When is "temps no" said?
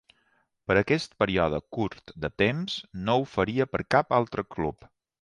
2.45-3.19